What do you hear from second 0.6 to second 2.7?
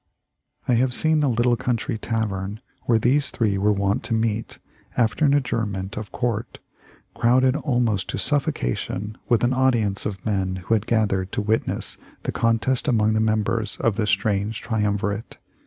I have seen the little country tavern